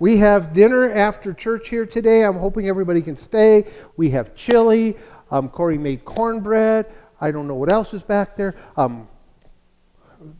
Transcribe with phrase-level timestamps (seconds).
[0.00, 2.24] We have dinner after church here today.
[2.24, 3.70] I'm hoping everybody can stay.
[3.98, 4.96] We have chili.
[5.30, 6.90] Um, Corey made cornbread.
[7.20, 8.54] I don't know what else is back there.
[8.78, 9.08] Um,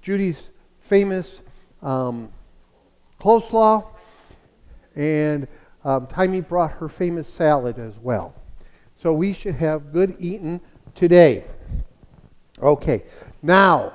[0.00, 1.42] Judy's famous
[1.82, 2.32] um,
[3.20, 3.86] coleslaw.
[4.96, 5.46] And
[5.84, 8.34] um, Timey brought her famous salad as well.
[8.96, 10.62] So we should have good eating
[10.95, 11.45] today.
[12.62, 13.02] Okay,
[13.42, 13.92] now.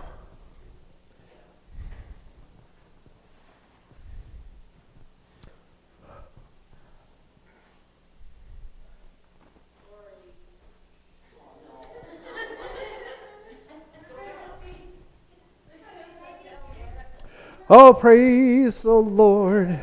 [17.68, 19.80] Oh, praise the Lord.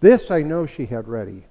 [0.00, 1.47] This I know she had ready.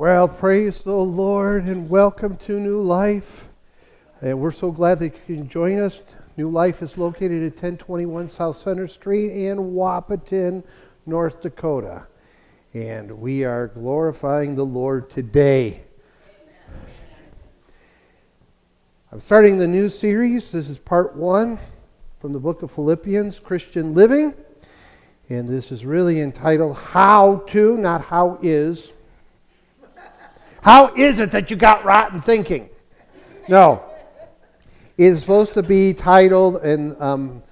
[0.00, 3.50] Well, praise the Lord and welcome to New Life.
[4.22, 6.00] And we're so glad that you can join us.
[6.38, 10.64] New Life is located at 1021 South Center Street in Wahpeton,
[11.04, 12.06] North Dakota.
[12.72, 15.82] And we are glorifying the Lord today.
[19.12, 20.50] I'm starting the new series.
[20.50, 21.58] This is part one
[22.20, 24.32] from the book of Philippians, Christian Living.
[25.28, 28.92] And this is really entitled How to, not How is
[30.62, 32.68] how is it that you got rotten thinking?
[33.48, 33.84] No.
[34.98, 37.42] It is supposed to be titled, and um,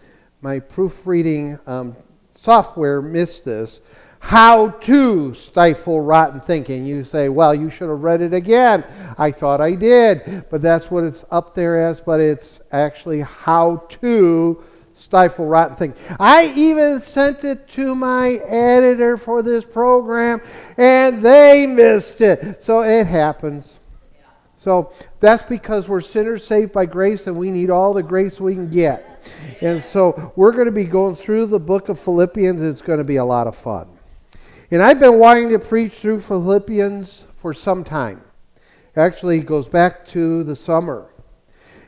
[0.42, 1.96] my proofreading um,
[2.34, 3.80] software missed this
[4.20, 6.84] How to Stifle Rotten Thinking.
[6.84, 8.84] You say, well, you should have read it again.
[9.16, 10.44] I thought I did.
[10.50, 14.62] But that's what it's up there as, but it's actually How to
[14.98, 15.94] stifle rotten thing.
[16.18, 20.42] I even sent it to my editor for this program,
[20.76, 22.62] and they missed it.
[22.62, 23.78] So it happens.
[24.58, 28.54] So that's because we're sinners saved by grace, and we need all the grace we
[28.54, 29.04] can get.
[29.60, 32.60] And so we're going to be going through the book of Philippians.
[32.60, 33.88] It's going to be a lot of fun.
[34.70, 38.22] And I've been wanting to preach through Philippians for some time.
[38.96, 41.08] Actually, it goes back to the summer.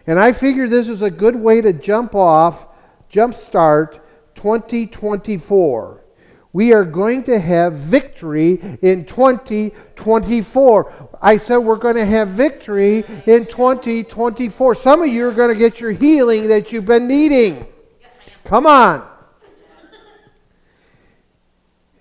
[0.06, 2.66] And I figured this is a good way to jump off
[3.10, 4.00] Jumpstart
[4.34, 6.04] 2024.
[6.52, 11.18] We are going to have victory in 2024.
[11.22, 14.74] I said we're going to have victory in 2024.
[14.74, 17.66] Some of you are going to get your healing that you've been needing.
[18.44, 19.06] Come on.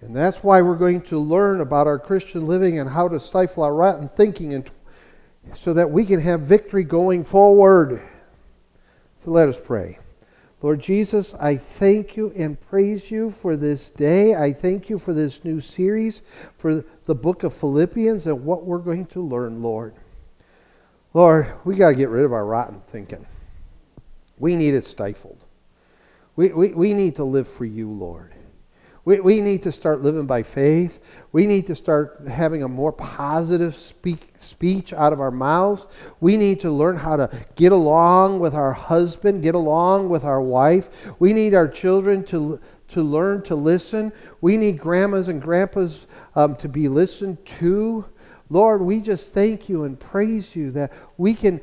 [0.01, 3.63] And that's why we're going to learn about our Christian living and how to stifle
[3.63, 4.69] our rotten thinking and
[5.53, 8.01] so that we can have victory going forward.
[9.23, 9.99] So let us pray.
[10.61, 14.35] Lord Jesus, I thank you and praise you for this day.
[14.35, 16.21] I thank you for this new series,
[16.57, 19.93] for the book of Philippians and what we're going to learn, Lord.
[21.13, 23.25] Lord, we got to get rid of our rotten thinking.
[24.37, 25.39] We need it stifled.
[26.35, 28.33] We, we, we need to live for you, Lord.
[29.09, 30.99] We, we need to start living by faith.
[31.31, 35.87] We need to start having a more positive speak, speech out of our mouths.
[36.19, 40.39] We need to learn how to get along with our husband, get along with our
[40.39, 40.91] wife.
[41.17, 44.13] We need our children to, to learn to listen.
[44.41, 46.05] We need grandmas and grandpas
[46.35, 48.05] um, to be listened to.
[48.47, 51.61] Lord, we just thank you and praise you that we can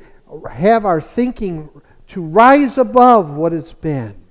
[0.51, 1.69] have our thinking
[2.07, 4.21] to rise above what it's been.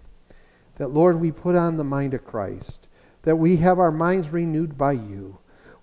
[0.74, 2.85] That, Lord, we put on the mind of Christ
[3.26, 5.36] that we have our minds renewed by you.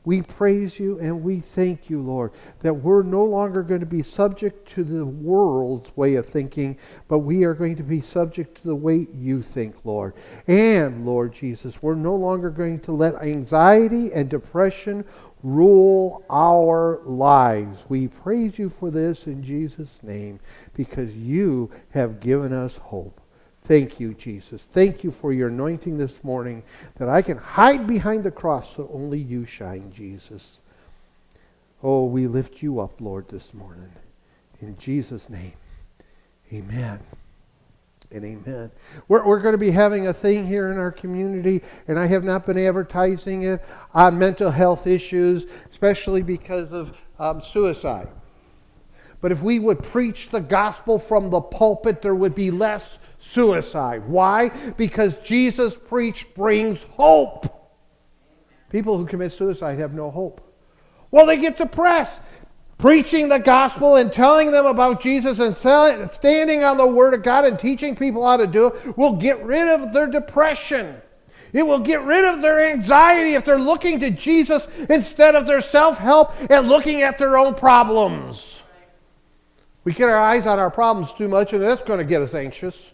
[0.05, 2.31] We praise you and we thank you, Lord,
[2.61, 6.77] that we're no longer going to be subject to the world's way of thinking,
[7.09, 10.13] but we are going to be subject to the way you think, Lord.
[10.47, 15.03] And, Lord Jesus, we're no longer going to let anxiety and depression
[15.41, 17.83] rule our lives.
[17.89, 20.39] We praise you for this in Jesus' name
[20.73, 23.19] because you have given us hope.
[23.63, 24.61] Thank you, Jesus.
[24.61, 26.63] Thank you for your anointing this morning
[26.97, 30.59] that I can hide behind the cross so only you shine, Jesus.
[31.81, 33.91] Oh, we lift you up, Lord, this morning.
[34.61, 35.53] In Jesus' name,
[36.53, 36.99] amen.
[38.11, 38.71] and amen.
[39.07, 42.23] We're, we're going to be having a thing here in our community, and I have
[42.23, 43.63] not been advertising it
[43.93, 48.09] on mental health issues, especially because of um, suicide.
[49.21, 54.07] But if we would preach the gospel from the pulpit, there would be less suicide.
[54.07, 54.49] Why?
[54.77, 57.49] Because Jesus preached brings hope.
[58.69, 60.41] People who commit suicide have no hope.
[61.11, 62.15] Well, they get depressed
[62.83, 65.55] preaching the gospel and telling them about Jesus and
[66.11, 69.41] standing on the Word of God and teaching people how to do it will get
[69.41, 71.01] rid of their depression.
[71.53, 75.61] It will get rid of their anxiety if they're looking to Jesus instead of their
[75.61, 78.55] self help and looking at their own problems.
[79.85, 82.33] We get our eyes on our problems too much, and that's going to get us
[82.33, 82.91] anxious.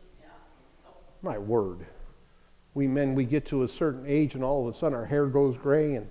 [1.22, 1.86] My word.
[2.74, 5.26] We men, we get to a certain age, and all of a sudden our hair
[5.26, 6.10] goes gray and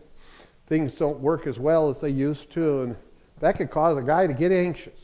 [0.67, 2.83] things don't work as well as they used to.
[2.83, 2.97] And
[3.41, 4.99] that could cause a guy to get anxious,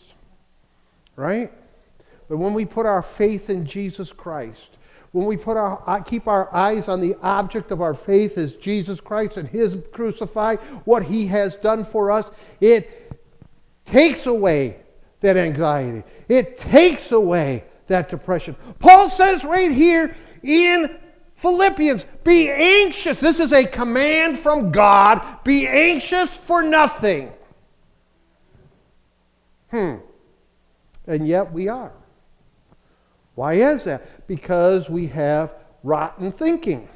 [1.17, 1.51] right?
[2.29, 4.71] But when we put our faith in Jesus Christ,
[5.13, 8.55] when we put our, uh, keep our eyes on the object of our faith as
[8.55, 12.31] Jesus Christ and His crucified, what He has done for us,
[12.61, 13.23] it
[13.85, 14.79] takes away
[15.21, 16.03] that anxiety.
[16.29, 18.57] It takes away that depression.
[18.79, 20.99] Paul says right here in
[21.35, 23.21] Philippians, be anxious.
[23.21, 25.43] This is a command from God.
[25.45, 27.33] Be anxious for nothing.
[29.71, 29.97] Hmm.
[31.07, 31.93] And yet we are.
[33.35, 34.27] Why is that?
[34.29, 36.89] Because we have rotten thinking.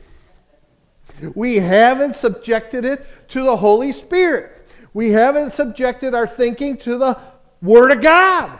[1.34, 4.69] We haven't subjected it to the Holy Spirit.
[4.94, 7.19] We haven't subjected our thinking to the
[7.61, 8.58] Word of God.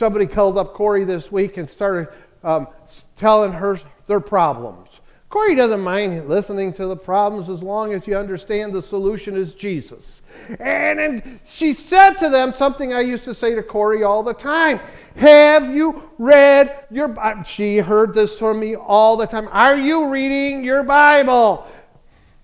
[0.00, 2.08] Somebody called up Corey this week and started
[2.42, 2.68] um,
[3.16, 4.88] telling her their problems.
[5.28, 9.52] Corey doesn't mind listening to the problems as long as you understand the solution is
[9.52, 10.22] Jesus.
[10.58, 14.32] And, and she said to them something I used to say to Corey all the
[14.32, 14.80] time
[15.16, 17.42] Have you read your Bible?
[17.42, 19.50] She heard this from me all the time.
[19.52, 21.68] Are you reading your Bible?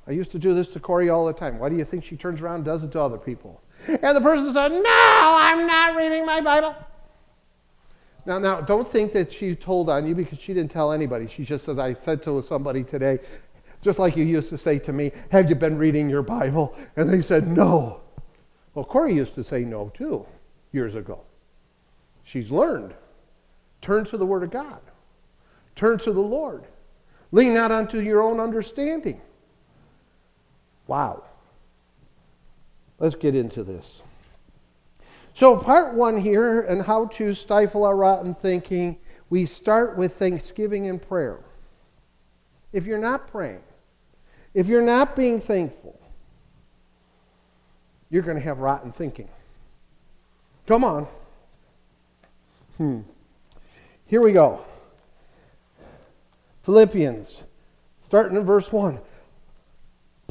[0.07, 1.59] I used to do this to Corey all the time.
[1.59, 3.63] Why do you think she turns around and does it to other people?
[3.89, 6.77] And the person said, No, I'm not reading my Bible.
[8.27, 11.29] Now, now, don't think that she told on you because she didn't tell anybody.
[11.29, 13.21] She just says, I said to somebody today,
[13.83, 16.77] just like you used to say to me, Have you been reading your Bible?
[16.97, 18.01] And they said, No.
[18.75, 20.27] Well, Corey used to say no too
[20.73, 21.21] years ago.
[22.25, 22.95] She's learned.
[23.81, 24.81] Turn to the Word of God,
[25.77, 26.65] turn to the Lord.
[27.31, 29.21] Lean not unto your own understanding.
[30.87, 31.23] Wow.
[32.99, 34.03] Let's get into this.
[35.37, 38.97] So, part one here, and how to stifle our rotten thinking,
[39.29, 41.41] we start with thanksgiving and prayer.
[42.73, 43.61] If you're not praying,
[44.55, 46.01] if you're not being thankful,
[48.09, 49.29] you're going to have rotten thinking.
[50.67, 51.07] Come on.
[52.79, 53.01] Hmm.
[54.07, 54.65] Here we go.
[56.63, 57.45] Philippians,
[58.01, 58.99] starting in verse 1.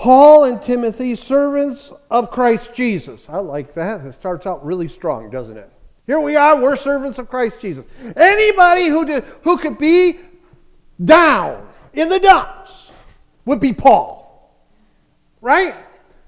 [0.06, 3.28] Paul and Timothy, servants of Christ Jesus.
[3.28, 4.06] I like that.
[4.06, 5.68] It starts out really strong, doesn't it?
[6.06, 7.88] Here we are, we're servants of Christ Jesus.
[8.16, 10.20] Anybody who, did, who could be
[11.04, 12.92] down in the dumps
[13.46, 14.56] would be Paul.
[15.42, 15.74] Right?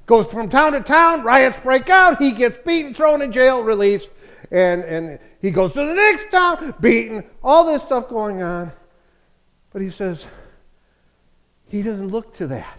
[0.08, 4.10] Goes from town to town, riots break out, he gets beaten, thrown in jail, released,
[4.50, 8.72] and, and he goes to the next town, beaten, all this stuff going on.
[9.72, 10.26] But he says,
[11.70, 12.76] he doesn't look to that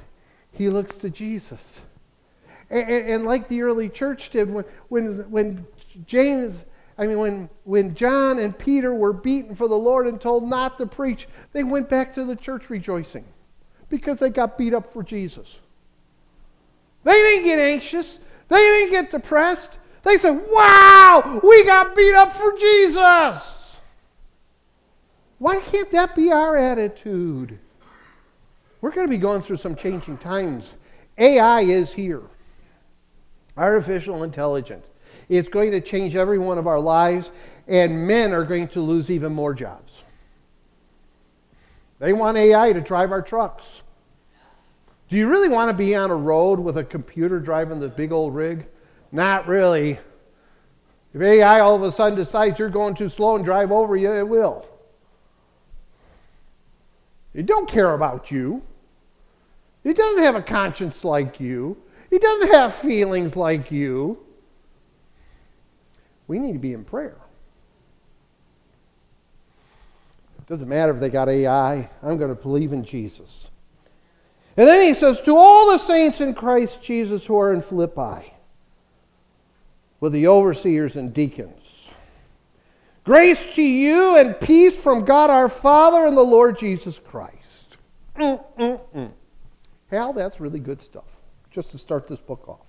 [0.59, 1.83] he looks to Jesus.
[2.69, 5.67] And, and, like the early church did, when, when, when
[6.05, 6.67] James,
[6.99, 10.77] I mean, when, when John and Peter were beaten for the Lord and told not
[10.79, 13.25] to preach, they went back to the church rejoicing
[13.89, 15.61] because they got beat up for Jesus.
[17.05, 19.79] They didn't get anxious, they didn't get depressed.
[20.03, 23.77] They said, Wow, we got beat up for Jesus.
[25.39, 27.61] Why can't that be our attitude?
[28.81, 30.75] We're going to be going through some changing times.
[31.17, 32.23] AI is here.
[33.57, 34.87] Artificial intelligence.
[35.29, 37.31] It's going to change every one of our lives,
[37.67, 40.03] and men are going to lose even more jobs.
[41.99, 43.83] They want AI to drive our trucks.
[45.09, 48.13] Do you really want to be on a road with a computer driving the big
[48.13, 48.67] old rig?
[49.11, 49.99] Not really.
[51.15, 54.13] If AI all of a sudden decides you're going too slow and drive over you,
[54.13, 54.69] it will.
[57.39, 58.65] It don't care about you.
[59.85, 61.77] He doesn't have a conscience like you.
[62.11, 64.19] He doesn't have feelings like you.
[66.27, 67.17] We need to be in prayer.
[70.41, 71.89] It doesn't matter if they got AI.
[72.03, 73.47] I'm going to believe in Jesus.
[74.57, 78.33] And then he says, To all the saints in Christ Jesus who are in Philippi,
[80.01, 81.58] with the overseers and deacons,
[83.09, 87.79] Grace to you and peace from God our Father and the Lord Jesus Christ.
[88.19, 89.13] Mm-mm-mm.
[89.91, 92.67] Hal, that's really good stuff, just to start this book off.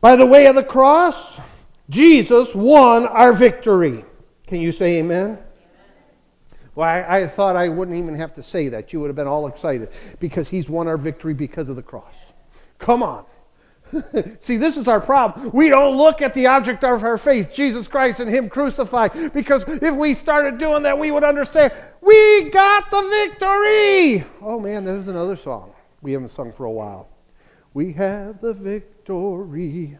[0.00, 1.38] By the way of the cross,
[1.90, 4.04] Jesus won our victory.
[4.48, 5.38] Can you say amen?
[6.74, 8.92] Well, I, I, thought I wouldn't even have to say that.
[8.92, 12.16] You would have been all excited because he's won our victory because of the cross.
[12.80, 13.26] Come on.
[14.40, 15.50] See, this is our problem.
[15.52, 19.64] We don't look at the object of our faith, Jesus Christ and Him crucified, because
[19.66, 24.24] if we started doing that, we would understand we got the victory.
[24.40, 27.08] Oh man, there's another song we haven't sung for a while.
[27.74, 29.98] We have the victory.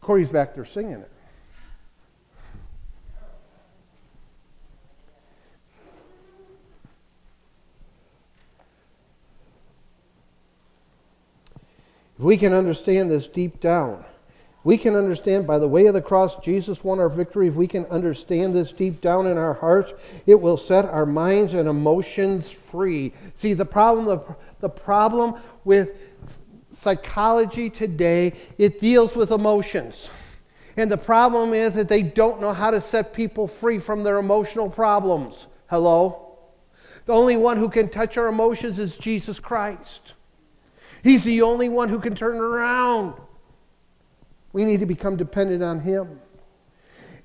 [0.00, 1.10] Corey's back there singing it.
[12.24, 14.04] We can understand this deep down,
[14.64, 17.48] we can understand by the way of the cross, Jesus won our victory.
[17.48, 19.92] If we can understand this deep down in our hearts,
[20.26, 23.12] it will set our minds and emotions free.
[23.34, 25.92] See, the problem, the, the problem with
[26.72, 30.08] psychology today, it deals with emotions.
[30.76, 34.18] And the problem is that they don't know how to set people free from their
[34.18, 35.46] emotional problems.
[35.68, 36.38] Hello?
[37.04, 40.14] The only one who can touch our emotions is Jesus Christ.
[41.04, 43.20] He's the only one who can turn around.
[44.54, 46.18] We need to become dependent on Him.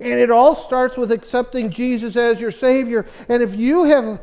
[0.02, 3.08] And it all starts with accepting Jesus as your Savior.
[3.30, 4.22] And if you have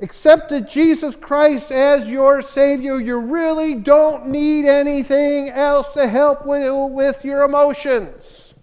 [0.00, 6.92] accepted Jesus Christ as your Savior, you really don't need anything else to help with,
[6.92, 8.54] with your emotions.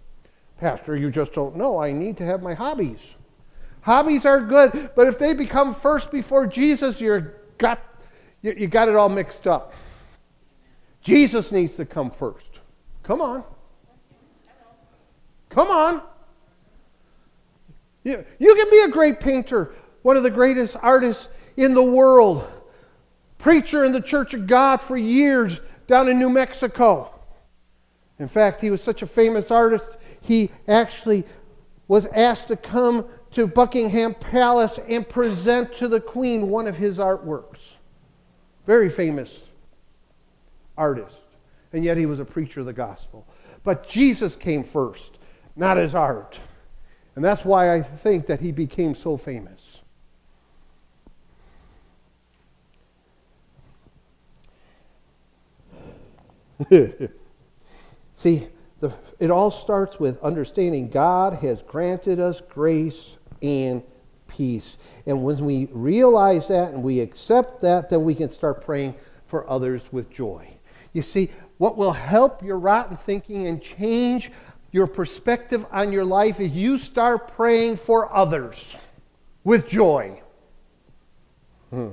[0.60, 1.80] Pastor, you just don't know.
[1.80, 3.00] I need to have my hobbies.
[3.82, 7.82] Hobbies are good, but if they become first before Jesus, you're got,
[8.42, 9.74] you, you got it all mixed up.
[11.06, 12.62] Jesus needs to come first.
[13.04, 13.44] Come on.
[15.50, 16.02] Come on.
[18.04, 22.48] You, you can be a great painter, one of the greatest artists in the world,
[23.38, 27.14] preacher in the Church of God for years down in New Mexico.
[28.18, 31.24] In fact, he was such a famous artist, he actually
[31.88, 36.98] was asked to come to Buckingham Palace and present to the Queen one of his
[36.98, 37.76] artworks.
[38.66, 39.45] Very famous
[40.78, 41.16] artist,
[41.74, 43.28] and yet he was a preacher of the gospel.
[43.64, 45.18] But Jesus came first,
[45.56, 46.40] not his art.
[47.16, 49.80] And that's why I think that he became so famous.
[58.16, 58.48] See,
[58.80, 63.84] the, it all starts with understanding God has granted us grace and
[64.28, 64.78] peace.
[65.06, 68.96] And when we realize that and we accept that, then we can start praying
[69.28, 70.55] for others with joy.
[70.96, 74.32] You see, what will help your rotten thinking and change
[74.72, 78.74] your perspective on your life is you start praying for others
[79.44, 80.22] with joy.
[81.70, 81.92] Hmm.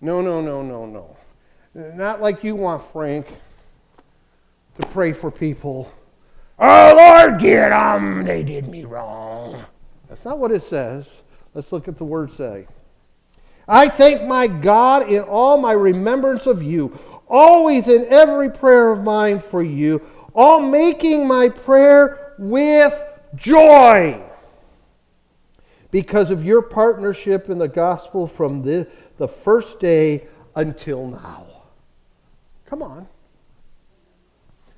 [0.00, 1.16] No, no, no, no, no.
[1.74, 3.26] Not like you want Frank
[4.80, 5.92] to pray for people.
[6.58, 8.24] Oh, Lord, get them.
[8.24, 9.62] They did me wrong.
[10.08, 11.06] That's not what it says.
[11.52, 12.66] Let's look at the word say.
[13.68, 19.02] I thank my God in all my remembrance of you, always in every prayer of
[19.02, 20.02] mine for you,
[20.34, 23.04] all making my prayer with
[23.34, 24.22] joy
[25.90, 31.46] because of your partnership in the gospel from the, the first day until now.
[32.66, 33.08] Come on.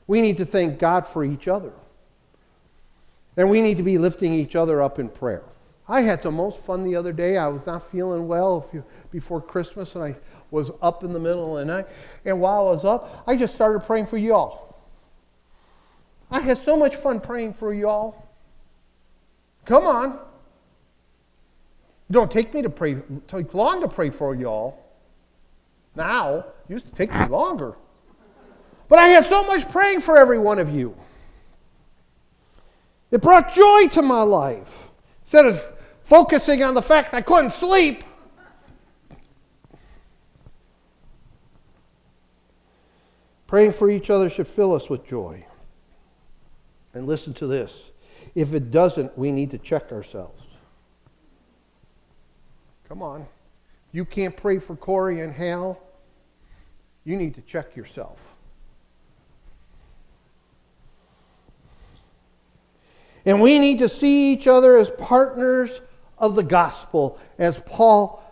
[0.06, 1.72] We need to thank God for each other.
[3.36, 5.42] And we need to be lifting each other up in prayer.
[5.88, 7.36] I had the most fun the other day.
[7.36, 8.68] I was not feeling well
[9.10, 10.16] before Christmas, and I
[10.50, 11.86] was up in the middle of the night.
[12.24, 14.76] And while I was up, I just started praying for y'all.
[16.30, 18.26] I had so much fun praying for y'all.
[19.64, 20.18] Come on.
[22.10, 22.96] Don't take me to pray,
[23.28, 24.78] take long to pray for y'all.
[25.94, 27.74] Now, it used to take me longer.
[28.88, 30.96] But I had so much praying for every one of you.
[33.10, 34.88] It brought joy to my life.
[35.22, 38.02] Instead of focusing on the fact I couldn't sleep,
[43.50, 45.44] Praying for each other should fill us with joy.
[46.94, 47.90] And listen to this
[48.32, 50.40] if it doesn't, we need to check ourselves.
[52.86, 53.26] Come on.
[53.90, 55.80] You can't pray for Corey and Hal.
[57.04, 58.34] You need to check yourself.
[63.26, 65.80] And we need to see each other as partners
[66.18, 68.22] of the gospel, as Paul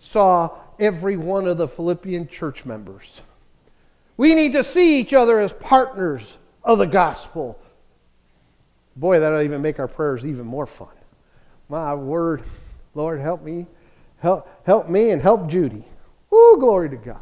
[0.00, 3.20] saw every one of the Philippian church members.
[4.16, 7.58] We need to see each other as partners of the gospel.
[8.96, 10.88] Boy, that'll even make our prayers even more fun.
[11.68, 12.42] My word,
[12.94, 13.66] Lord, help me.
[14.20, 15.84] Help, help me and help Judy.
[16.30, 17.20] Woo, glory to God.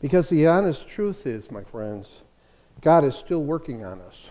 [0.00, 2.20] Because the honest truth is, my friends,
[2.82, 4.30] God is still working on us.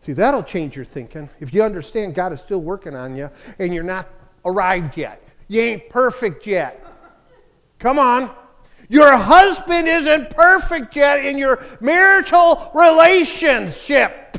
[0.00, 1.30] See, that'll change your thinking.
[1.38, 4.08] If you understand God is still working on you and you're not
[4.44, 6.84] arrived yet, you ain't perfect yet.
[7.78, 8.30] Come on.
[8.88, 14.38] Your husband isn't perfect yet in your marital relationship.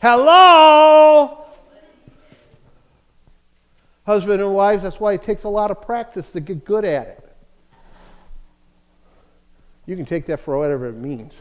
[0.00, 1.46] Hello?
[4.04, 7.08] Husband and wives, that's why it takes a lot of practice to get good at
[7.08, 7.22] it.
[9.84, 11.32] You can take that for whatever it means.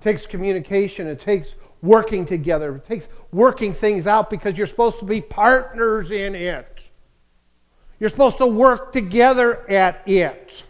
[0.00, 4.98] It takes communication, it takes working together, it takes working things out because you're supposed
[5.00, 6.71] to be partners in it.
[8.02, 10.64] You're supposed to work together at it.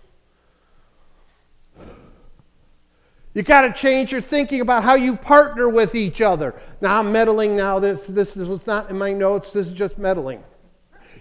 [3.32, 6.54] You got to change your thinking about how you partner with each other.
[6.82, 7.78] Now I'm meddling now.
[7.78, 9.50] This, this, this was not in my notes.
[9.50, 10.44] This is just meddling.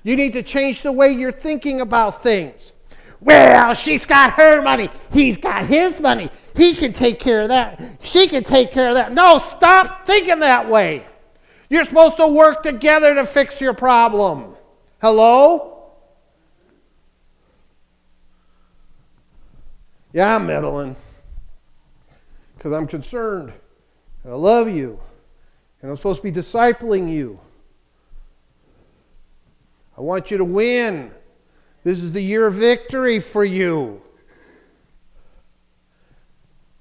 [0.04, 2.74] You need to change the way you're thinking about things.
[3.22, 4.90] Well, she's got her money.
[5.14, 6.30] He's got his money.
[6.58, 7.82] He can take care of that.
[8.02, 9.14] She can take care of that.
[9.14, 11.06] No, stop thinking that way.
[11.70, 14.58] You're supposed to work together to fix your problem.
[15.00, 15.71] Hello?
[20.14, 20.96] Yeah, I'm meddling
[22.58, 23.54] because I'm concerned.
[24.24, 25.00] And I love you.
[25.82, 27.40] And I'm supposed to be discipling you.
[29.98, 31.12] I want you to win.
[31.84, 34.02] This is the year of victory for you.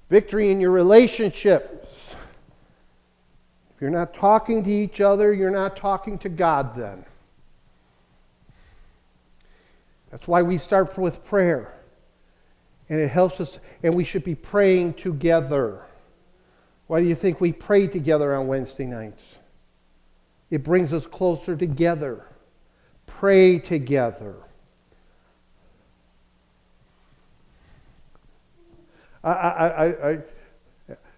[0.09, 2.15] Victory in your relationships.
[3.73, 7.05] If you're not talking to each other, you're not talking to God then.
[10.11, 11.73] That's why we start with prayer
[12.91, 15.85] and it helps us, and we should be praying together.
[16.87, 19.37] Why do you think we pray together on Wednesday nights?
[20.49, 22.25] It brings us closer together.
[23.07, 24.35] Pray together.
[29.23, 30.19] I, I, I, I,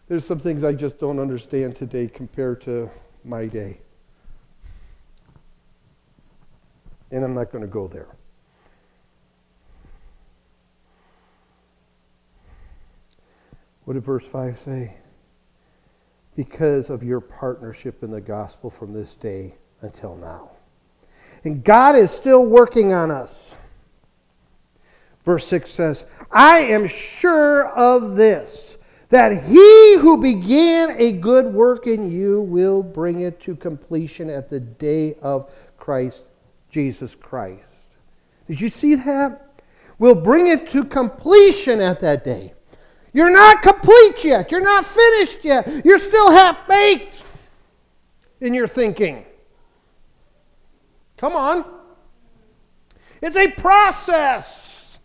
[0.07, 2.87] there's some things I just don't understand today compared to
[3.25, 3.79] my day.
[7.09, 8.09] And I'm not going to go there.
[13.93, 14.95] What did verse 5 say?
[16.35, 20.49] Because of your partnership in the gospel from this day until now.
[21.43, 23.53] And God is still working on us.
[25.23, 28.79] Verse 6 says, I am sure of this,
[29.09, 34.49] that he who began a good work in you will bring it to completion at
[34.49, 36.21] the day of Christ,
[36.71, 37.61] Jesus Christ.
[38.47, 39.61] Did you see that?
[39.99, 42.53] Will bring it to completion at that day.
[43.13, 44.51] You're not complete yet.
[44.51, 45.85] You're not finished yet.
[45.85, 47.23] You're still half baked
[48.41, 49.23] in your thinking.
[51.17, 51.63] Come on.
[53.21, 54.99] It's a process.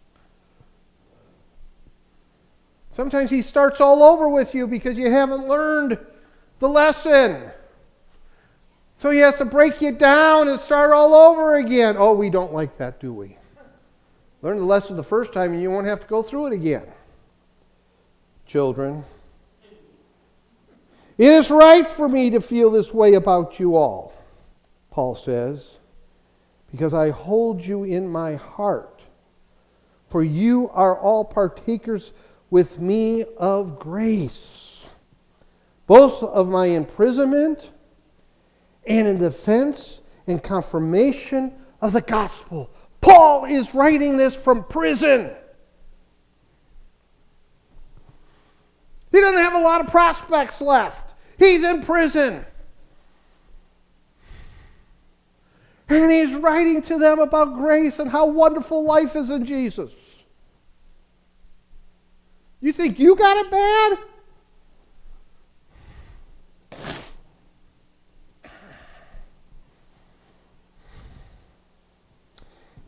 [2.92, 5.99] Sometimes he starts all over with you because you haven't learned
[6.59, 7.42] the lesson.
[8.97, 11.94] So he has to break you down and start all over again.
[11.97, 13.37] Oh, we don't like that, do we?
[14.40, 16.87] Learn the lesson the first time and you won't have to go through it again
[18.48, 19.04] children.
[21.18, 24.14] It is right for me to feel this way about you all,
[24.90, 25.76] Paul says,
[26.70, 29.02] because I hold you in my heart.
[30.08, 32.12] For you are all partakers
[32.48, 34.87] with me of grace,
[35.87, 37.70] both of my imprisonment
[38.87, 42.70] and in defense and confirmation of the gospel.
[43.02, 45.32] Paul is writing this from prison.
[49.11, 51.14] He doesn't have a lot of prospects left.
[51.38, 52.44] He's in prison.
[55.88, 59.92] And he's writing to them about grace and how wonderful life is in Jesus.
[62.61, 63.99] You think you got it bad?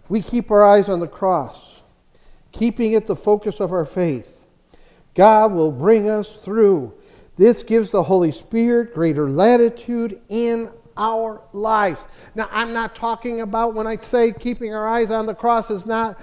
[0.09, 1.57] We keep our eyes on the cross,
[2.51, 4.40] keeping it the focus of our faith.
[5.15, 6.95] God will bring us through.
[7.37, 12.01] This gives the Holy Spirit greater latitude in our lives.
[12.35, 15.87] Now, I'm not talking about when I say keeping our eyes on the cross is
[15.87, 16.21] not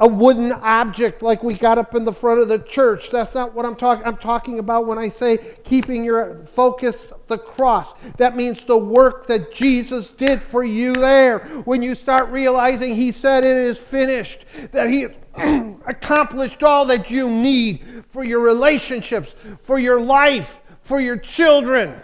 [0.00, 3.10] a wooden object like we got up in the front of the church.
[3.10, 7.38] That's not what I'm talking I'm talking about when I say keeping your focus the
[7.38, 7.92] cross.
[8.16, 11.40] That means the work that Jesus did for you there.
[11.64, 15.06] When you start realizing he said it is finished, that he
[15.86, 21.94] accomplished all that you need for your relationships, for your life, for your children.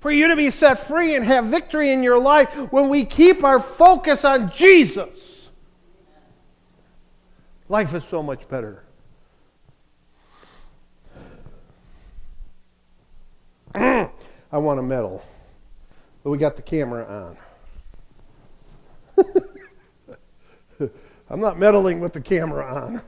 [0.00, 3.42] For you to be set free and have victory in your life when we keep
[3.42, 5.23] our focus on Jesus
[7.68, 8.84] Life is so much better.
[13.74, 14.10] I
[14.52, 15.24] want a medal.
[16.22, 17.36] But we got the camera
[19.16, 19.24] on.
[21.30, 23.00] I'm not meddling with the camera on.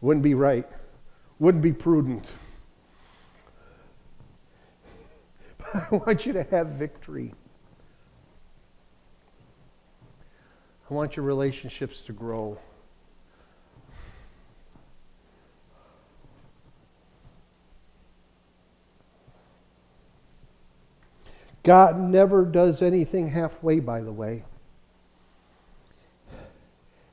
[0.00, 0.68] Wouldn't be right.
[1.38, 2.32] Wouldn't be prudent.
[5.58, 7.34] But I want you to have victory.
[10.92, 12.58] I want your relationships to grow.
[21.62, 24.44] God never does anything halfway, by the way.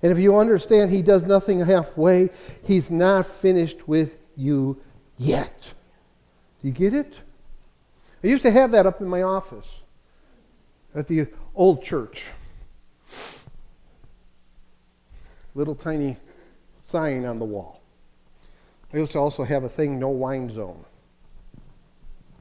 [0.03, 4.81] And if you understand He does nothing halfway, He's not finished with you
[5.17, 5.73] yet.
[6.61, 7.13] Do you get it?
[8.21, 9.79] I used to have that up in my office
[10.93, 12.25] at the old church
[15.59, 16.15] little tiny
[16.79, 17.81] sign on the wall.
[18.93, 20.85] I used to also have a thing, no whine zone.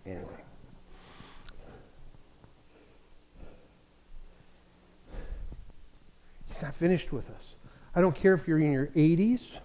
[0.07, 0.22] Anyway.
[6.46, 7.54] He's not finished with us.
[7.94, 9.59] I don't care if you're in your 80s,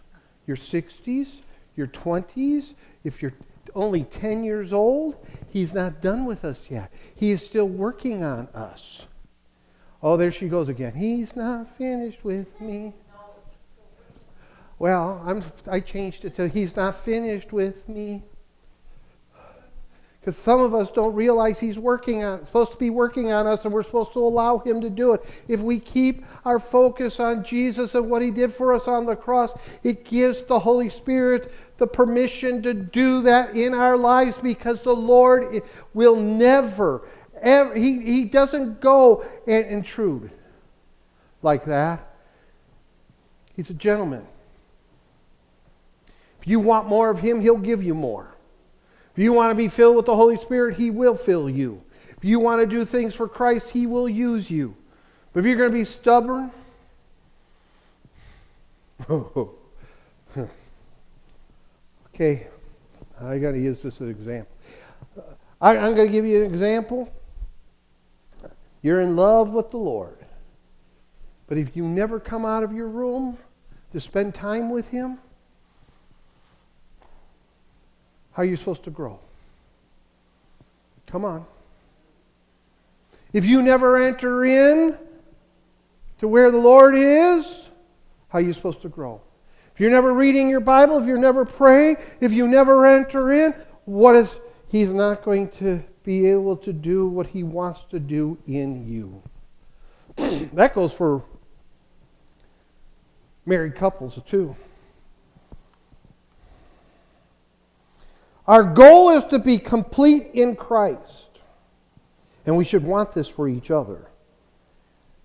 [0.47, 1.41] your 60s,
[1.75, 3.33] your 20s, if you're
[3.75, 5.15] only 10 years old,
[5.51, 6.91] he's not done with us yet.
[7.15, 9.05] He is still working on us.
[10.01, 10.95] Oh, there she goes again.
[10.95, 12.93] He's not finished with me.
[14.79, 18.23] Well, I'm, I changed it to He's not finished with me.
[20.23, 23.65] Because some of us don't realize He's working on, supposed to be working on us,
[23.65, 25.21] and we're supposed to allow Him to do it.
[25.49, 29.17] If we keep our focus on Jesus and what He did for us on the
[29.17, 34.79] cross, it gives the Holy Spirit the permission to do that in our lives because
[34.81, 35.59] the Lord eh,
[35.93, 37.05] will never,
[37.41, 40.31] ever, He, he doesn't go and intrude
[41.41, 42.15] like that.
[43.57, 44.25] He's a gentleman.
[46.43, 48.27] If you want more of Him, He'll give you more.
[49.15, 51.81] If you want to be filled with the Holy Spirit, He will fill you.
[52.17, 54.75] If you want to do things for Christ, He will use you.
[55.31, 56.51] But if you're going to be stubborn,
[62.13, 62.47] okay,
[63.21, 64.53] I got to use this as an example.
[65.61, 67.09] I, I'm going to give you an example.
[68.81, 70.17] You're in love with the Lord.
[71.47, 73.37] But if you never come out of your room
[73.93, 75.19] to spend time with Him,
[78.33, 79.19] how are you supposed to grow?
[81.07, 81.45] Come on.
[83.31, 84.97] If you never enter in
[86.19, 87.69] to where the Lord is,
[88.29, 89.21] how are you supposed to grow?
[89.73, 93.53] If you're never reading your Bible, if you're never praying, if you never enter in,
[93.85, 94.35] what is
[94.69, 99.21] He's not going to be able to do what He wants to do in you.
[100.53, 101.23] that goes for
[103.45, 104.55] married couples too.
[108.47, 111.39] Our goal is to be complete in Christ.
[112.45, 114.07] And we should want this for each other.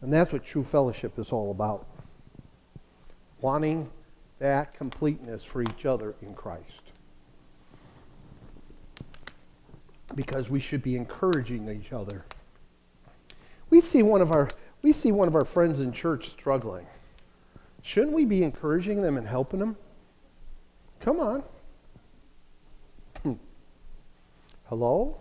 [0.01, 1.87] And that's what true fellowship is all about.
[3.41, 3.91] Wanting
[4.39, 6.83] that completeness for each other in Christ.
[10.15, 12.25] Because we should be encouraging each other.
[13.69, 14.49] We see one of our
[14.81, 16.87] we see one of our friends in church struggling.
[17.83, 19.77] Shouldn't we be encouraging them and helping them?
[21.01, 21.43] Come on.
[24.69, 25.17] Hello?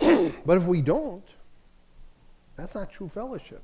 [0.46, 1.24] but if we don't,
[2.56, 3.62] that's not true fellowship.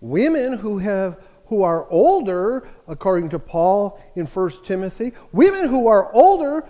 [0.00, 6.12] Women who have who are older, according to Paul in 1 Timothy, women who are
[6.12, 6.64] older,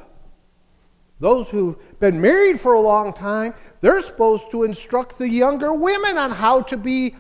[1.21, 3.53] those who've been married for a long time,
[3.83, 7.15] they're supposed to instruct the younger women on how to be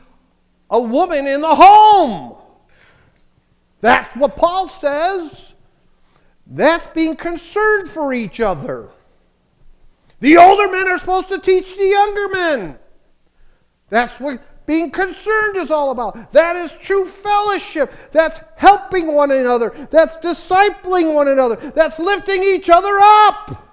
[0.71, 2.40] a woman in the home.
[3.81, 5.53] That's what Paul says.
[6.47, 8.89] That's being concerned for each other.
[10.21, 12.79] The older men are supposed to teach the younger men.
[13.89, 16.31] That's what being concerned is all about.
[16.33, 17.93] That is true fellowship.
[18.13, 19.71] That's helping one another.
[19.91, 21.57] That's discipling one another.
[21.57, 23.67] That's lifting each other up.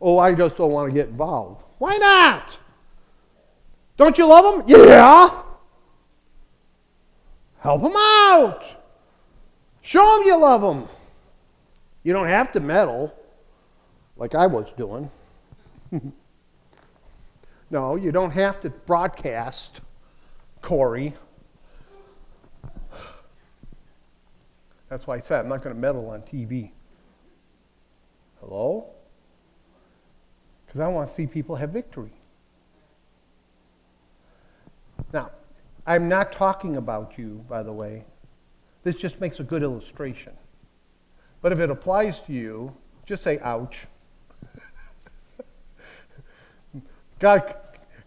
[0.00, 1.64] Oh, I just don't want to get involved.
[1.78, 2.58] Why not?
[3.96, 4.68] Don't you love them?
[4.68, 5.41] Yeah.
[7.62, 8.64] Help them out.
[9.82, 10.88] Show them you love them.
[12.02, 13.14] You don't have to meddle
[14.16, 15.10] like I was doing.
[17.70, 19.80] no, you don't have to broadcast
[20.60, 21.14] Corey.
[24.88, 26.70] That's why I said I'm not going to meddle on TV.
[28.40, 28.86] Hello?
[30.66, 32.10] Because I want to see people have victory.
[35.12, 35.30] Now,
[35.86, 38.04] I'm not talking about you, by the way.
[38.84, 40.32] This just makes a good illustration.
[41.40, 43.86] But if it applies to you, just say, ouch.
[47.18, 47.56] God,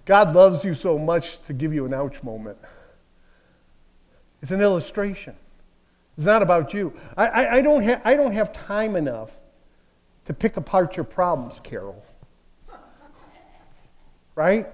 [0.06, 2.58] God loves you so much to give you an ouch moment.
[4.42, 5.36] It's an illustration.
[6.16, 6.94] It's not about you.
[7.18, 9.38] I, I, I don't, ha- I don't have time enough
[10.26, 12.04] to pick apart your problems, Carol.
[14.36, 14.68] Right?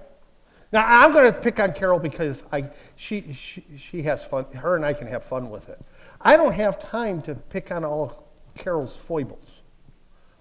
[0.72, 4.46] Now, I'm going to pick on Carol because I, she, she, she has fun.
[4.54, 5.78] Her and I can have fun with it.
[6.20, 9.50] I don't have time to pick on all Carol's foibles.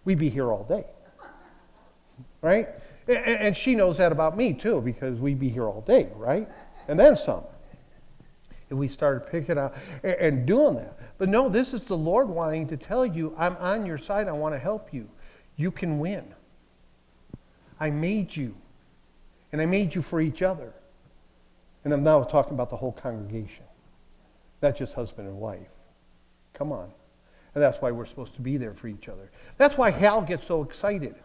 [0.05, 0.85] We'd be here all day.
[2.41, 2.69] Right?
[3.07, 6.47] And she knows that about me, too, because we'd be here all day, right?
[6.87, 7.43] And then some.
[8.69, 10.97] If we started picking out and doing that.
[11.17, 14.29] But no, this is the Lord wanting to tell you, I'm on your side.
[14.29, 15.09] I want to help you.
[15.57, 16.33] You can win.
[17.79, 18.55] I made you.
[19.51, 20.73] And I made you for each other.
[21.83, 23.65] And I'm now talking about the whole congregation,
[24.61, 25.67] not just husband and wife.
[26.53, 26.91] Come on.
[27.53, 29.29] And that's why we're supposed to be there for each other.
[29.57, 31.15] That's why Hal gets so excited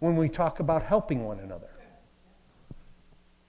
[0.00, 1.68] when we talk about helping one another.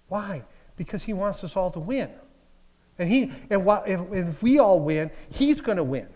[0.08, 0.44] Why?
[0.78, 2.12] Because he wants us all to win.
[3.00, 6.08] And, he, and if, if we all win, he's going to win.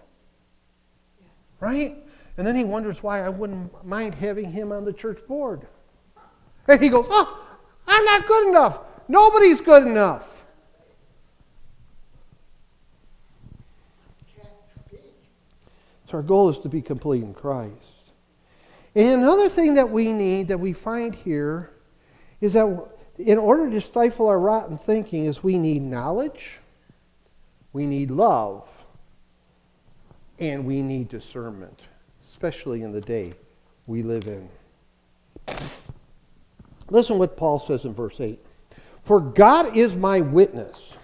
[1.60, 1.96] Right?
[2.38, 5.68] And then he wonders why I wouldn't mind having him on the church board.
[6.70, 7.42] And he goes, Oh,
[7.88, 8.80] I'm not good enough.
[9.08, 10.46] Nobody's good enough.
[16.10, 17.74] So our goal is to be complete in Christ.
[18.96, 21.72] And another thing that we need that we find here
[22.40, 26.60] is that in order to stifle our rotten thinking is we need knowledge,
[27.74, 28.68] we need love,
[30.40, 31.82] and we need discernment,
[32.28, 33.34] especially in the day
[33.86, 34.50] we live in.
[36.90, 38.40] Listen what Paul says in verse 8.
[39.02, 40.96] For God is my witness,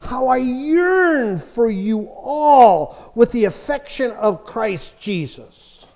[0.00, 5.86] how I yearn for you all with the affection of Christ Jesus.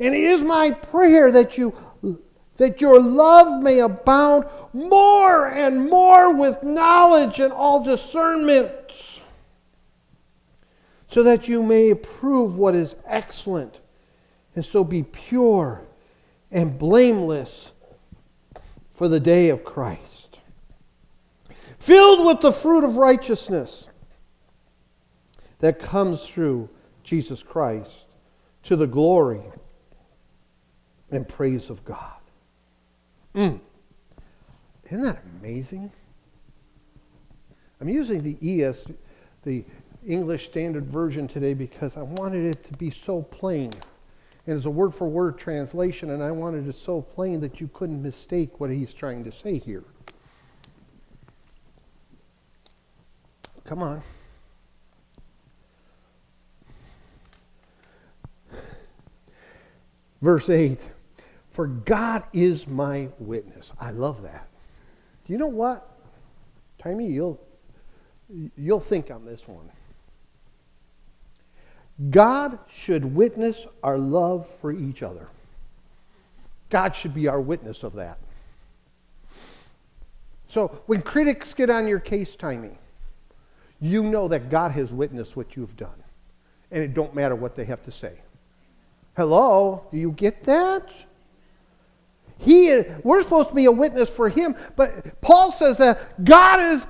[0.00, 1.74] And it is my prayer that you
[2.56, 8.70] that your love may abound more and more with knowledge and all discernment,
[11.10, 13.80] so that you may approve what is excellent,
[14.54, 15.82] and so be pure
[16.52, 17.72] and blameless
[18.94, 20.38] for the day of Christ,
[21.78, 23.88] filled with the fruit of righteousness
[25.58, 26.70] that comes through
[27.02, 28.06] Jesus Christ
[28.62, 29.42] to the glory
[31.10, 31.98] and praise of God.
[33.34, 33.60] Mm.
[34.86, 35.90] Isn't that amazing?
[37.80, 38.86] I'm using the ES,
[39.42, 39.64] the
[40.06, 43.72] English Standard Version today because I wanted it to be so plain.
[44.46, 47.68] And it's a word for word translation, and I wanted it so plain that you
[47.72, 49.84] couldn't mistake what he's trying to say here.
[53.64, 54.02] Come on.
[60.20, 60.88] Verse 8
[61.50, 63.72] For God is my witness.
[63.80, 64.48] I love that.
[65.26, 65.90] Do you know what?
[66.82, 67.40] Timmy, you'll,
[68.56, 69.70] you'll think on this one.
[72.10, 75.28] God should witness our love for each other.
[76.70, 78.18] God should be our witness of that.
[80.48, 82.78] So when critics get on your case timing,
[83.80, 86.02] you know that God has witnessed what you've done.
[86.70, 88.20] And it don't matter what they have to say.
[89.16, 89.84] Hello?
[89.90, 90.92] Do you get that?
[92.38, 96.86] He, we're supposed to be a witness for him, but Paul says that God is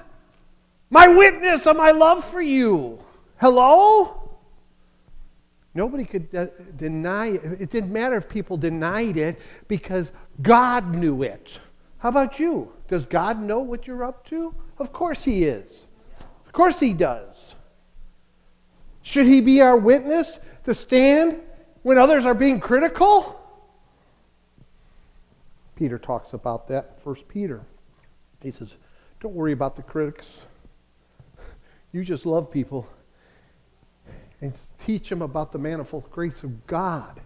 [0.89, 2.99] my witness of my love for you.
[3.37, 4.24] Hello?
[5.75, 7.61] Nobody could de- deny it.
[7.61, 11.59] It didn't matter if people denied it because God knew it.
[11.99, 12.73] How about you?
[12.87, 14.55] Does God know what you're up to?
[14.79, 15.87] Of course He is.
[16.47, 17.57] Of course He does.
[19.03, 21.41] Should He be our witness to stand
[21.83, 23.41] when others are being critical?
[25.75, 27.63] Peter talks about that in 1 Peter.
[28.41, 28.75] He says,
[29.21, 30.39] Don't worry about the critics.
[31.91, 32.87] You just love people
[34.45, 37.19] and teach them about the manifold grace of God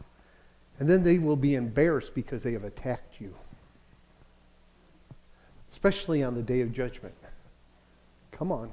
[0.78, 3.35] And then they will be embarrassed because they have attacked you,
[5.72, 7.16] especially on the day of judgment.
[8.31, 8.72] Come on.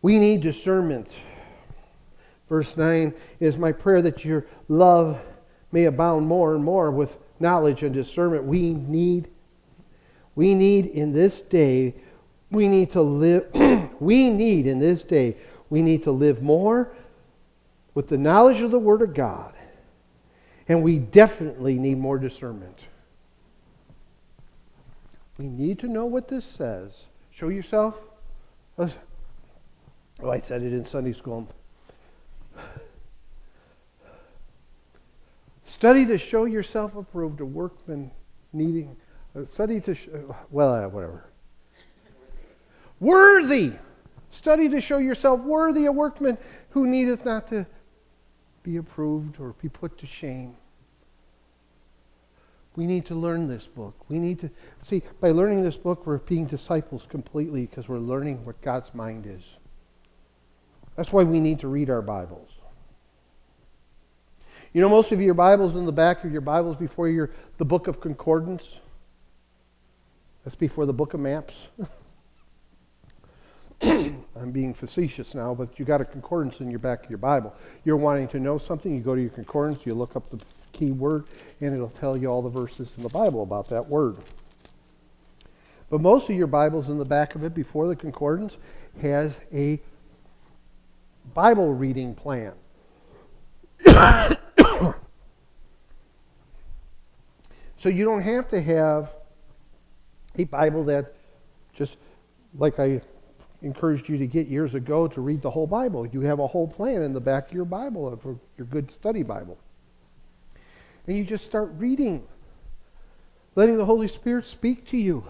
[0.00, 1.12] We need discernment.
[2.48, 5.18] Verse 9 is my prayer that your love
[5.72, 8.44] may abound more and more with knowledge and discernment.
[8.44, 9.26] We need
[10.36, 11.94] we need in this day
[12.50, 13.50] we need to live
[14.00, 15.36] we need in this day
[15.68, 16.92] we need to live more
[17.94, 19.54] with the knowledge of the word of God.
[20.68, 22.78] And we definitely need more discernment.
[25.38, 27.04] We need to know what this says.
[27.30, 28.02] Show yourself.
[28.78, 28.90] Oh,
[30.28, 31.48] I said it in Sunday school.
[35.62, 38.10] Study to show yourself approved, a workman
[38.52, 38.96] needing.
[39.34, 41.24] Uh, study to, sh- uh, well, uh, whatever.
[43.00, 43.72] Worthy.
[44.30, 46.38] Study to show yourself worthy, a workman
[46.70, 47.66] who needeth not to
[48.62, 50.56] be approved or be put to shame.
[52.74, 53.94] We need to learn this book.
[54.08, 54.50] We need to
[54.82, 59.24] see by learning this book, we're being disciples completely because we're learning what God's mind
[59.26, 59.42] is.
[60.94, 62.50] That's why we need to read our Bibles.
[64.72, 67.64] You know, most of your Bibles in the back of your Bibles before your the
[67.64, 68.68] book of concordance.
[70.44, 71.54] That's before the book of maps.
[73.82, 77.54] I'm being facetious now, but you got a concordance in your back of your Bible.
[77.84, 80.40] You're wanting to know something, you go to your concordance, you look up the
[80.72, 81.24] key word,
[81.60, 84.18] and it'll tell you all the verses in the Bible about that word.
[85.88, 88.56] But most of your Bibles in the back of it before the concordance
[89.00, 89.80] has a
[91.34, 92.52] Bible reading plan.
[93.86, 94.96] so
[97.84, 99.14] you don't have to have
[100.36, 101.14] a Bible that
[101.72, 101.96] just
[102.58, 103.00] like I
[103.66, 106.06] encouraged you to get years ago to read the whole Bible.
[106.06, 109.22] You have a whole plan in the back of your Bible, for your good study
[109.22, 109.58] Bible.
[111.06, 112.26] And you just start reading,
[113.54, 115.24] letting the Holy Spirit speak to you.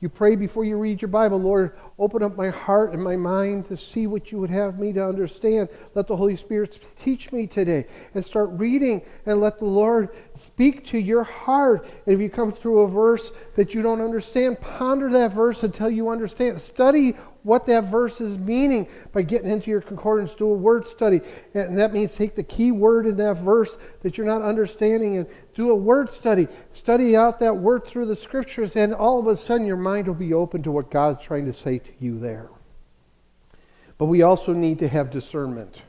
[0.00, 3.66] You pray before you read your Bible, Lord, open up my heart and my mind
[3.66, 5.70] to see what you would have me to understand.
[5.96, 7.86] Let the Holy Spirit teach me today.
[8.14, 11.84] And start reading and let the Lord speak to your heart.
[12.06, 15.90] And if you come through a verse that you don't understand, ponder that verse until
[15.90, 16.60] you understand.
[16.60, 17.16] Study
[17.48, 20.34] what that verse is meaning by getting into your concordance.
[20.34, 21.22] Do a word study.
[21.54, 25.26] And that means take the key word in that verse that you're not understanding and
[25.54, 26.46] do a word study.
[26.70, 30.14] Study out that word through the scriptures, and all of a sudden your mind will
[30.14, 32.50] be open to what God's trying to say to you there.
[33.96, 35.82] But we also need to have discernment.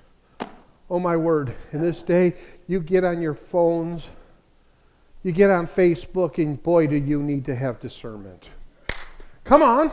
[0.89, 1.53] Oh, my word.
[1.71, 2.35] In this day,
[2.67, 4.07] you get on your phones,
[5.21, 8.49] you get on Facebook, and boy, do you need to have discernment.
[9.43, 9.91] Come on.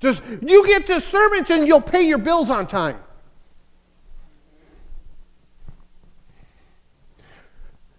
[0.00, 2.98] Just you get discernment and you'll pay your bills on time.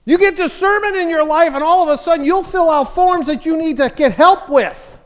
[0.05, 3.27] You get discernment in your life, and all of a sudden you'll fill out forms
[3.27, 4.97] that you need to get help with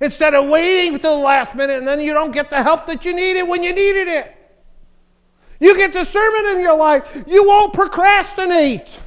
[0.00, 3.04] instead of waiting to the last minute and then you don't get the help that
[3.04, 4.36] you needed when you needed it.
[5.60, 8.98] You get discernment in your life, you won't procrastinate.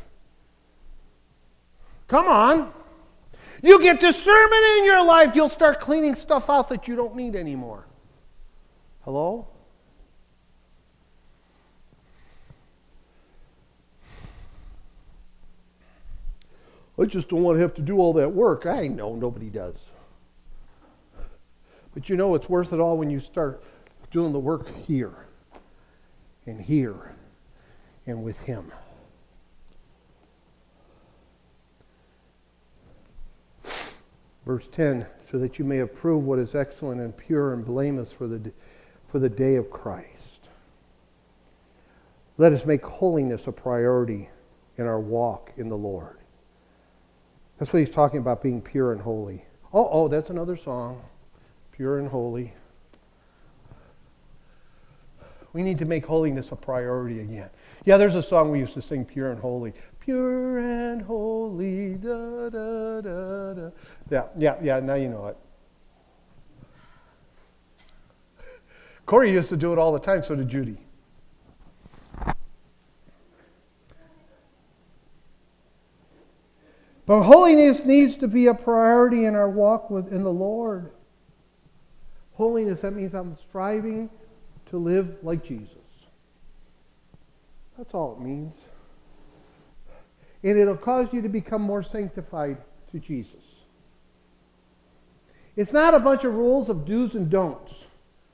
[2.08, 2.73] Come on.
[3.64, 7.34] You get discernment in your life, you'll start cleaning stuff out that you don't need
[7.34, 7.86] anymore.
[9.06, 9.48] Hello?
[17.00, 18.66] I just don't want to have to do all that work.
[18.66, 19.78] I know nobody does.
[21.94, 23.64] But you know it's worth it all when you start
[24.12, 25.14] doing the work here
[26.46, 27.14] and here
[28.06, 28.74] and with Him.
[34.46, 38.28] Verse 10 so that you may approve what is excellent and pure and blameless for
[38.28, 38.52] the,
[39.08, 40.12] for the day of Christ.
[42.38, 44.30] Let us make holiness a priority
[44.78, 46.18] in our walk in the Lord.
[47.58, 49.44] That's what he's talking about being pure and holy.
[49.74, 51.02] Oh, oh, that's another song.
[51.72, 52.54] Pure and holy.
[55.52, 57.50] We need to make holiness a priority again.
[57.86, 59.74] Yeah, there's a song we used to sing, Pure and Holy
[60.06, 61.96] pure and holy.
[61.96, 63.70] Da, da, da, da.
[64.10, 65.38] Yeah, yeah, yeah, now you know it.
[69.06, 70.78] Corey used to do it all the time, so did Judy.
[77.06, 80.92] But holiness needs to be a priority in our walk with, in the Lord.
[82.36, 84.10] Holiness, that means I'm striving
[84.68, 85.78] to live like Jesus.
[87.78, 88.56] That's all it means
[90.44, 92.58] and it'll cause you to become more sanctified
[92.92, 93.43] to Jesus.
[95.56, 97.74] It's not a bunch of rules of do's and don'ts.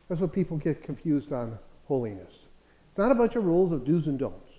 [0.08, 2.34] That's what people get confused on holiness.
[2.90, 4.50] It's not a bunch of rules of do's and don'ts.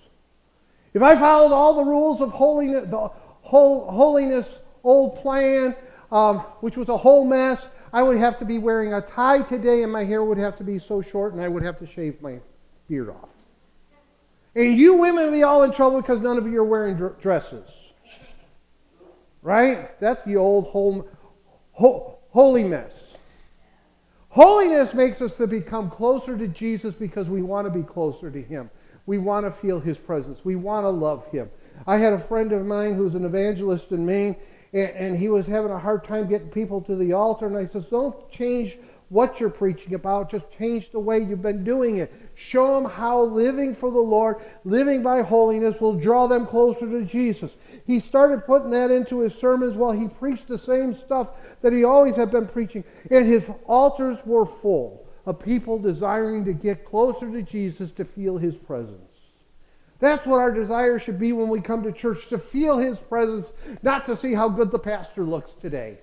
[0.93, 3.09] If I followed all the rules of holiness, the
[3.43, 4.49] whole holiness
[4.83, 5.75] old plan,
[6.11, 9.83] um, which was a whole mess, I would have to be wearing a tie today,
[9.83, 12.21] and my hair would have to be so short, and I would have to shave
[12.23, 12.39] my
[12.89, 13.29] beard off.
[14.55, 17.69] And you women would be all in trouble because none of you are wearing dresses.
[19.43, 19.99] Right?
[20.01, 21.09] That's the old whole,
[21.73, 22.93] whole, holy mess.
[24.31, 28.41] Holiness makes us to become closer to Jesus because we want to be closer to
[28.41, 28.71] Him.
[29.07, 30.45] We want to feel His presence.
[30.45, 31.51] We want to love Him.
[31.87, 34.37] I had a friend of mine who's an evangelist in Maine,
[34.73, 37.47] and, and he was having a hard time getting people to the altar.
[37.47, 38.79] And I says, Don't change
[39.11, 42.13] what you're preaching about, just change the way you've been doing it.
[42.37, 47.05] Show them how living for the Lord, living by holiness, will draw them closer to
[47.05, 47.51] Jesus.
[47.85, 51.83] He started putting that into his sermons while he preached the same stuff that he
[51.83, 52.85] always had been preaching.
[53.11, 58.39] And his altars were full of people desiring to get closer to Jesus to feel
[58.39, 59.11] his presence.
[59.99, 63.53] That's what our desire should be when we come to church to feel his presence,
[63.83, 65.99] not to see how good the pastor looks today.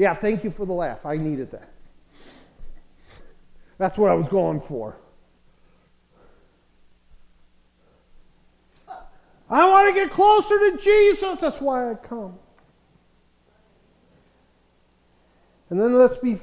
[0.00, 1.04] Yeah, thank you for the laugh.
[1.04, 1.68] I needed that.
[3.76, 4.96] That's what I was going for.
[9.50, 11.42] I want to get closer to Jesus.
[11.42, 12.38] That's why I come.
[15.68, 16.38] And then let's be,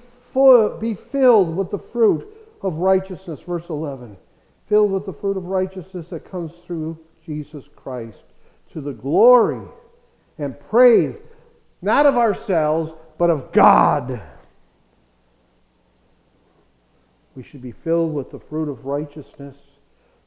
[0.79, 2.27] be filled with the fruit
[2.61, 3.41] of righteousness.
[3.41, 4.17] Verse 11
[4.65, 8.19] filled with the fruit of righteousness that comes through Jesus Christ,
[8.73, 9.65] to the glory
[10.37, 11.21] and praise,
[11.81, 14.21] not of ourselves, but of God.
[17.35, 19.55] We should be filled with the fruit of righteousness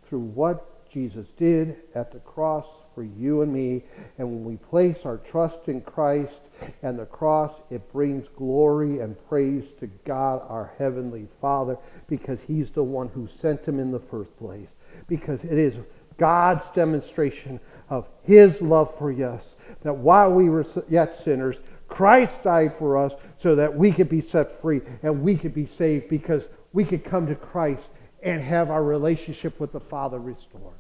[0.09, 3.83] through what Jesus did at the cross for you and me.
[4.19, 6.35] And when we place our trust in Christ
[6.83, 11.79] and the cross, it brings glory and praise to God, our Heavenly Father,
[12.09, 14.69] because He's the one who sent Him in the first place.
[15.07, 15.75] Because it is
[16.17, 21.57] God's demonstration of His love for us that while we were yet sinners,
[21.91, 23.13] Christ died for us
[23.43, 27.05] so that we could be set free and we could be saved because we could
[27.05, 27.85] come to Christ
[28.23, 30.75] and have our relationship with the Father restored.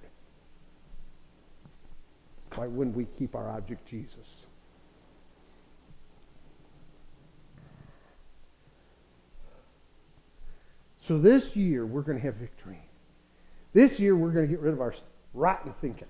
[2.54, 4.46] Why wouldn't we keep our object Jesus?
[11.02, 12.78] So this year, we're going to have victory.
[13.72, 14.94] This year, we're going to get rid of our
[15.34, 16.06] rotten thinking.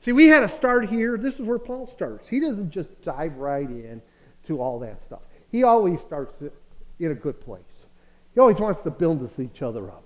[0.00, 1.18] See, we had to start here.
[1.18, 2.28] This is where Paul starts.
[2.28, 4.00] He doesn't just dive right in
[4.46, 5.20] to all that stuff.
[5.52, 6.34] He always starts
[6.98, 7.62] in a good place.
[8.34, 10.04] He always wants to build us each other up.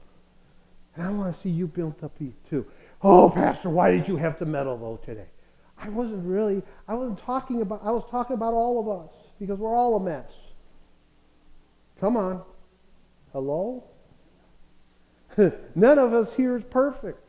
[0.97, 2.13] And I want to see you built up
[2.49, 2.67] too.
[3.03, 5.27] Oh, Pastor, why did you have to meddle though today?
[5.79, 9.59] I wasn't really, I wasn't talking about, I was talking about all of us because
[9.59, 10.31] we're all a mess.
[12.01, 12.43] Come on.
[13.33, 13.85] Hello?
[15.75, 17.21] None of us here is perfect.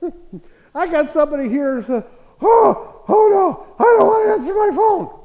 [0.74, 2.04] I got somebody here who says,
[2.40, 5.18] oh, oh no, I don't want to answer my phone.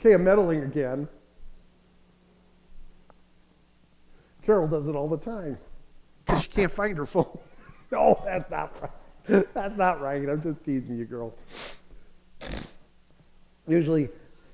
[0.00, 1.08] Okay, I'm meddling again.
[4.46, 5.58] Carol does it all the time
[6.24, 7.38] because she can't find her phone.
[7.92, 9.54] no, that's not right.
[9.54, 10.28] That's not right.
[10.28, 11.34] I'm just teasing you, girl.
[13.68, 14.08] Usually,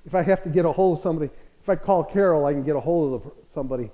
[0.05, 1.31] if I have to get a hold of somebody,
[1.63, 3.91] if I call Carol, I can get a hold of somebody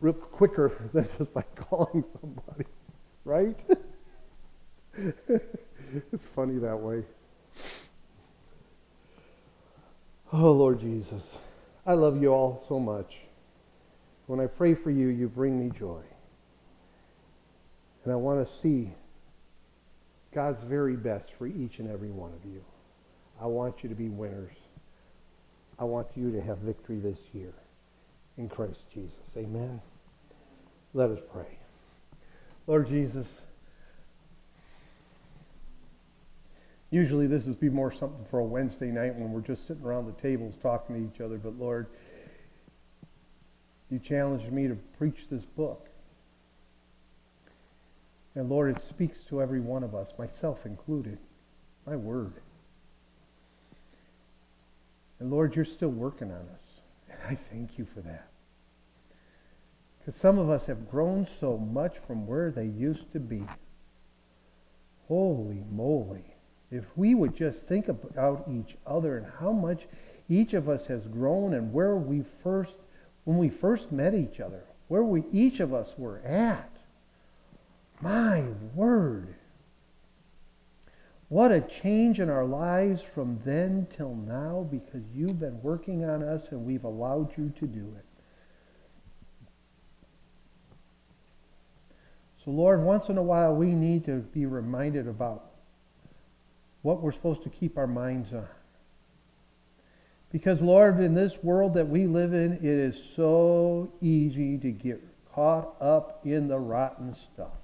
[0.00, 2.64] real quicker than just by calling somebody,
[3.24, 3.58] right?
[6.12, 7.02] it's funny that way.
[10.32, 11.38] Oh, Lord Jesus,
[11.86, 13.16] I love you all so much.
[14.26, 16.02] When I pray for you, you bring me joy.
[18.04, 18.90] And I want to see
[20.34, 22.62] God's very best for each and every one of you.
[23.40, 24.52] I want you to be winners.
[25.78, 27.52] I want you to have victory this year
[28.38, 29.18] in Christ Jesus.
[29.36, 29.80] Amen.
[30.94, 31.58] Let us pray.
[32.66, 33.42] Lord Jesus,
[36.90, 40.06] usually this would be more something for a Wednesday night when we're just sitting around
[40.06, 41.86] the tables talking to each other, but Lord,
[43.90, 45.88] you challenged me to preach this book.
[48.34, 51.18] And Lord, it speaks to every one of us, myself included.
[51.86, 52.34] My word.
[55.20, 56.65] And Lord, you're still working on us.
[57.22, 58.28] And I thank you for that.
[59.98, 63.42] Because some of us have grown so much from where they used to be.
[65.08, 66.36] Holy moly.
[66.70, 69.86] If we would just think about each other and how much
[70.28, 72.74] each of us has grown and where we first
[73.24, 76.70] when we first met each other, where we each of us were at.
[78.00, 78.44] My
[78.74, 79.34] word.
[81.28, 86.22] What a change in our lives from then till now because you've been working on
[86.22, 88.04] us and we've allowed you to do it.
[92.44, 95.46] So, Lord, once in a while we need to be reminded about
[96.82, 98.46] what we're supposed to keep our minds on.
[100.30, 105.02] Because, Lord, in this world that we live in, it is so easy to get
[105.34, 107.55] caught up in the rotten stuff.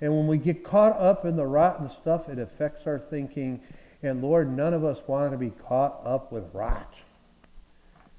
[0.00, 3.60] And when we get caught up in the rotten stuff, it affects our thinking.
[4.02, 6.92] And Lord, none of us want to be caught up with rot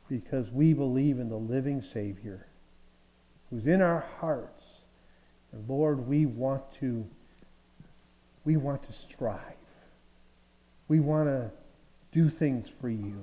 [0.09, 2.47] because we believe in the living Savior
[3.49, 4.63] who's in our hearts.
[5.51, 7.05] And Lord, we want to
[8.43, 9.41] we want to strive.
[10.87, 11.51] We want to
[12.13, 13.21] do things for you.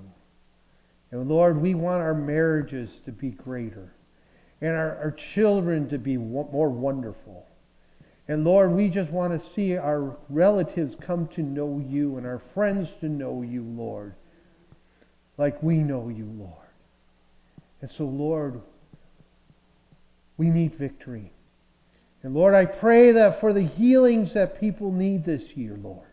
[1.11, 3.95] And Lord, we want our marriages to be greater
[4.61, 7.47] and our, our children to be more wonderful.
[8.27, 12.39] And Lord, we just want to see our relatives come to know you and our
[12.39, 14.15] friends to know you, Lord,
[15.37, 16.53] like we know you, Lord.
[17.83, 18.63] And so, Lord,
[20.39, 21.33] we need victory.
[22.23, 26.09] And Lord, I pray that for the healings that people need this year, Lord,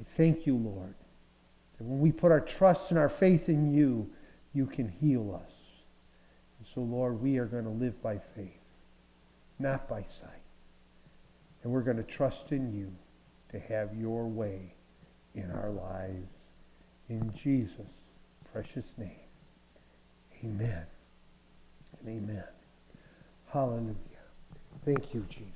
[0.00, 0.94] I thank you, Lord,
[1.78, 4.10] that when we put our trust and our faith in you,
[4.52, 5.52] you can heal us.
[6.58, 8.61] And so, Lord, we are going to live by faith
[9.62, 10.30] not by sight.
[11.62, 12.92] And we're going to trust in you
[13.52, 14.74] to have your way
[15.34, 16.28] in our lives.
[17.08, 17.86] In Jesus'
[18.52, 19.10] precious name.
[20.44, 20.84] Amen
[22.00, 22.44] and amen.
[23.48, 23.94] Hallelujah.
[24.84, 25.52] Thank you, Jesus.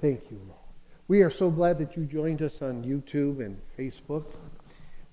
[0.00, 0.58] Thank you, Lord.
[1.06, 4.24] We are so glad that you joined us on YouTube and Facebook.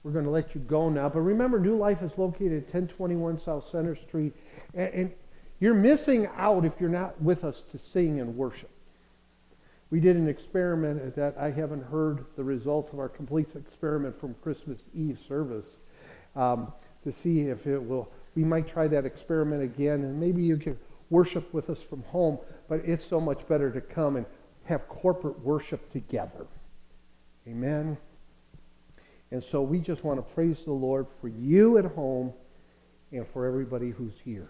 [0.04, 1.10] We're going to let you go now.
[1.10, 4.34] But remember, New Life is located at 1021 South Center Street.
[4.74, 5.14] And, and
[5.62, 8.72] you're missing out if you're not with us to sing and worship.
[9.92, 14.34] We did an experiment that I haven't heard the results of our complete experiment from
[14.42, 15.78] Christmas Eve service
[16.36, 18.12] um, to see if it will.
[18.36, 22.40] We might try that experiment again, and maybe you can worship with us from home,
[22.68, 24.26] but it's so much better to come and
[24.64, 26.48] have corporate worship together.
[27.48, 27.98] Amen.
[29.30, 32.34] And so we just want to praise the Lord for you at home
[33.12, 34.50] and for everybody who's here.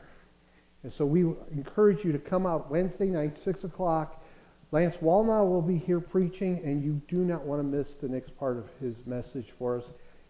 [0.83, 1.21] And so we
[1.51, 4.23] encourage you to come out Wednesday night, 6 o'clock.
[4.71, 8.37] Lance Wallnau will be here preaching, and you do not want to miss the next
[8.37, 9.83] part of his message for us.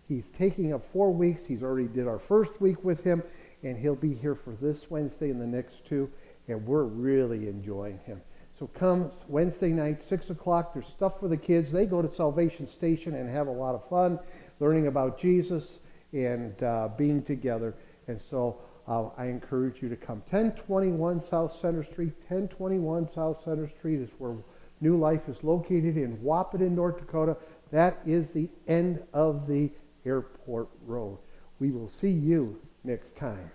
[0.07, 1.45] He's taking up four weeks.
[1.45, 3.23] He's already did our first week with him,
[3.63, 6.11] and he'll be here for this Wednesday and the next two,
[6.47, 8.21] and we're really enjoying him.
[8.57, 10.73] So come Wednesday night, 6 o'clock.
[10.73, 11.71] There's stuff for the kids.
[11.71, 14.19] They go to Salvation Station and have a lot of fun
[14.59, 15.79] learning about Jesus
[16.13, 17.73] and uh, being together.
[18.07, 20.19] And so uh, I encourage you to come.
[20.29, 24.36] 1021 South Center Street, 1021 South Center Street is where
[24.79, 27.38] New Life is located in Wahpeton, North Dakota.
[27.71, 29.69] That is the end of the
[30.05, 31.19] airport road.
[31.59, 33.51] We will see you next time.